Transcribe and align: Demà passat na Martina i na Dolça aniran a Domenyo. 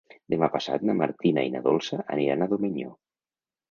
Demà 0.33 0.47
passat 0.55 0.85
na 0.91 0.95
Martina 1.03 1.45
i 1.51 1.53
na 1.59 1.63
Dolça 1.71 2.03
aniran 2.19 2.43
a 2.43 2.53
Domenyo. 2.57 2.95